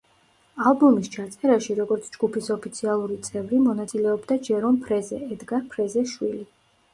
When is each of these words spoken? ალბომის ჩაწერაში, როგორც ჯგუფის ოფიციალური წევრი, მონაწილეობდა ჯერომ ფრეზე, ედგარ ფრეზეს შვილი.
ალბომის 0.69 1.09
ჩაწერაში, 1.15 1.75
როგორც 1.79 2.07
ჯგუფის 2.15 2.49
ოფიციალური 2.55 3.19
წევრი, 3.27 3.61
მონაწილეობდა 3.67 4.39
ჯერომ 4.49 4.81
ფრეზე, 4.89 5.21
ედგარ 5.37 5.69
ფრეზეს 5.77 6.17
შვილი. 6.17 6.43